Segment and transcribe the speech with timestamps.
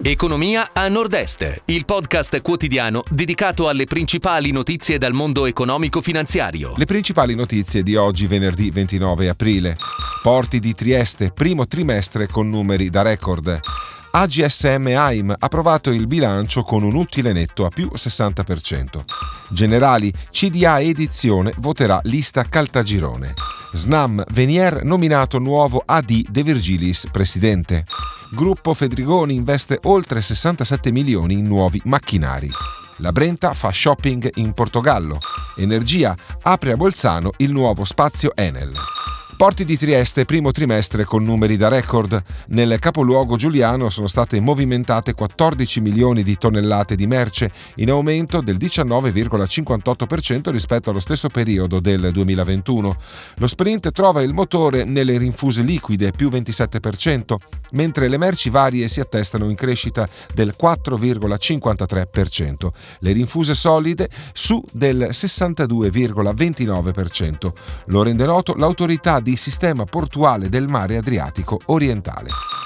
[0.00, 6.72] Economia a Nord-Est, il podcast quotidiano dedicato alle principali notizie dal mondo economico-finanziario.
[6.76, 9.76] Le principali notizie di oggi, venerdì 29 aprile.
[10.22, 13.60] Porti di Trieste, primo trimestre con numeri da record.
[14.12, 19.04] AGSM AIM approvato il bilancio con un utile netto a più 60%.
[19.50, 23.34] Generali, CDA Edizione voterà lista Caltagirone.
[23.74, 27.84] Snam Venier nominato nuovo AD De Virgilis presidente.
[28.34, 32.48] Gruppo Fedrigoni investe oltre 67 milioni in nuovi macchinari.
[32.96, 35.18] La Brenta fa shopping in Portogallo.
[35.58, 38.72] Energia apre a Bolzano il nuovo spazio Enel.
[39.36, 42.22] Porti di Trieste, primo trimestre con numeri da record.
[42.48, 48.56] Nel capoluogo giuliano sono state movimentate 14 milioni di tonnellate di merce, in aumento del
[48.56, 52.96] 19,58% rispetto allo stesso periodo del 2021.
[53.36, 57.34] Lo sprint trova il motore nelle rinfuse liquide, più 27%,
[57.72, 62.68] mentre le merci varie si attestano in crescita del 4,53%.
[63.00, 67.52] Le rinfuse solide su del 62,29%.
[67.86, 72.61] Lo rende noto l'autorità di sistema portuale del mare Adriatico orientale.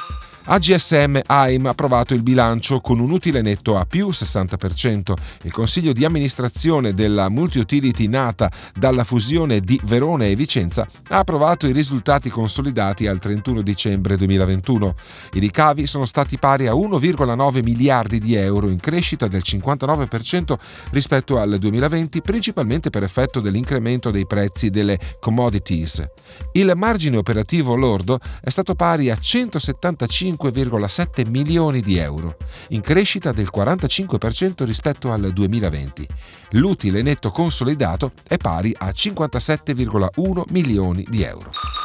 [0.49, 5.13] AGSM AIM ha approvato il bilancio con un utile netto a più 60%.
[5.43, 11.67] Il consiglio di amministrazione della multi-utility nata dalla fusione di Verona e Vicenza ha approvato
[11.67, 14.95] i risultati consolidati al 31 dicembre 2021.
[15.33, 20.55] I ricavi sono stati pari a 1,9 miliardi di euro in crescita del 59%
[20.93, 26.07] rispetto al 2020, principalmente per effetto dell'incremento dei prezzi delle commodities.
[26.53, 32.37] Il margine operativo lordo è stato pari a 175 5,7 milioni di euro,
[32.69, 36.07] in crescita del 45% rispetto al 2020.
[36.51, 41.76] L'utile netto consolidato è pari a 57,1 milioni di euro.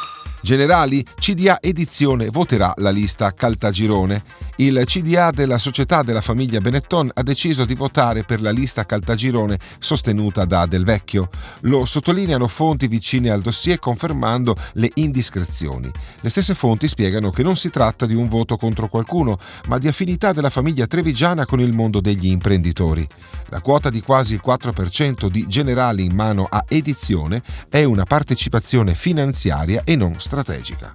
[0.42, 4.40] Generali, CDA Edizione voterà la lista Caltagirone.
[4.56, 9.56] Il CDA della società della famiglia Benetton ha deciso di votare per la lista Caltagirone
[9.78, 11.30] sostenuta da Del Vecchio.
[11.60, 15.88] Lo sottolineano fonti vicine al dossier confermando le indiscrezioni.
[16.20, 19.38] Le stesse fonti spiegano che non si tratta di un voto contro qualcuno,
[19.68, 23.06] ma di affinità della famiglia trevigiana con il mondo degli imprenditori.
[23.48, 28.94] La quota di quasi il 4% di Generali in mano a Edizione è una partecipazione
[28.94, 30.90] finanziaria e non strategica strategica.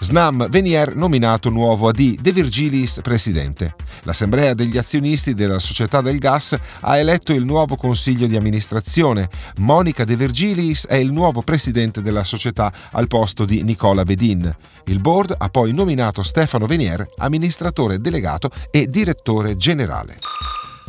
[0.00, 3.74] Snam Venier nominato nuovo AD De Virgilis presidente.
[4.04, 9.28] L'assemblea degli azionisti della società del gas ha eletto il nuovo consiglio di amministrazione.
[9.56, 14.54] Monica De Virgilis è il nuovo presidente della società al posto di Nicola Bedin.
[14.84, 20.18] Il board ha poi nominato Stefano Venier amministratore delegato e direttore generale.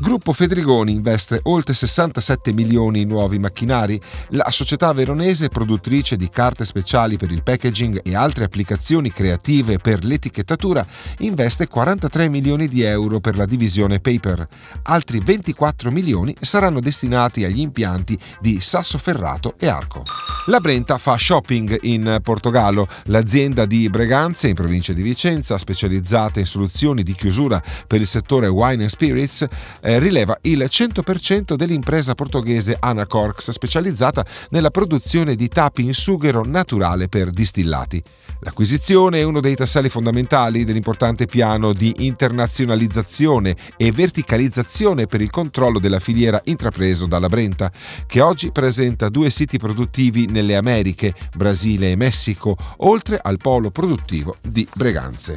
[0.01, 3.99] Gruppo Fedrigoni investe oltre 67 milioni in nuovi macchinari.
[4.29, 10.05] La società veronese, produttrice di carte speciali per il packaging e altre applicazioni creative per
[10.05, 10.85] l'etichettatura,
[11.19, 14.47] investe 43 milioni di euro per la divisione paper.
[14.83, 20.38] Altri 24 milioni saranno destinati agli impianti di Sassoferrato e Arco.
[20.49, 22.87] La Brenta fa shopping in Portogallo.
[23.03, 28.47] L'azienda di Breganze, in provincia di Vicenza, specializzata in soluzioni di chiusura per il settore
[28.47, 29.45] wine and spirits,
[29.79, 37.09] eh, rileva il 100% dell'impresa portoghese Anacorks, specializzata nella produzione di tapi in sughero naturale
[37.09, 38.01] per distillati.
[38.39, 45.77] L'acquisizione è uno dei tasselli fondamentali dell'importante piano di internazionalizzazione e verticalizzazione per il controllo
[45.77, 47.69] della filiera intrapreso dalla Brenta,
[48.07, 54.37] che oggi presenta due siti produttivi nelle Americhe, Brasile e Messico, oltre al polo produttivo
[54.41, 55.35] di Breganze.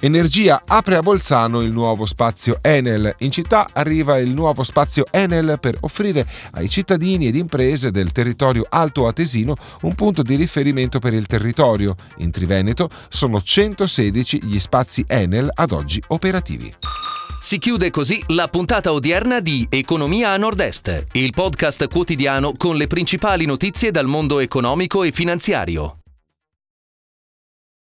[0.00, 3.14] Energia apre a Bolzano il nuovo spazio Enel.
[3.18, 8.66] In città arriva il nuovo spazio Enel per offrire ai cittadini ed imprese del territorio
[8.68, 11.94] alto atesino un punto di riferimento per il territorio.
[12.16, 17.01] In Triveneto sono 116 gli spazi Enel ad oggi operativi.
[17.42, 22.86] Si chiude così la puntata odierna di Economia a Nord-Est, il podcast quotidiano con le
[22.86, 26.01] principali notizie dal mondo economico e finanziario.